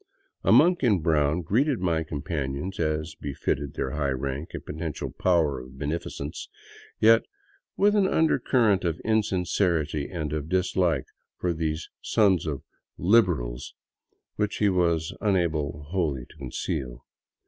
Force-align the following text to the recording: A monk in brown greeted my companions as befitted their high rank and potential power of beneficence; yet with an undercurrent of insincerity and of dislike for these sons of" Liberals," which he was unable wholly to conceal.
A 0.43 0.51
monk 0.51 0.81
in 0.81 0.97
brown 1.01 1.43
greeted 1.43 1.79
my 1.79 2.01
companions 2.01 2.79
as 2.79 3.13
befitted 3.13 3.75
their 3.75 3.91
high 3.91 4.09
rank 4.09 4.49
and 4.55 4.65
potential 4.65 5.11
power 5.11 5.59
of 5.59 5.77
beneficence; 5.77 6.49
yet 6.99 7.21
with 7.77 7.95
an 7.95 8.07
undercurrent 8.07 8.83
of 8.83 8.99
insincerity 9.01 10.09
and 10.09 10.33
of 10.33 10.49
dislike 10.49 11.05
for 11.37 11.53
these 11.53 11.87
sons 12.01 12.47
of" 12.47 12.63
Liberals," 13.13 13.75
which 14.37 14.55
he 14.57 14.69
was 14.69 15.15
unable 15.21 15.83
wholly 15.91 16.25
to 16.27 16.35
conceal. 16.35 17.05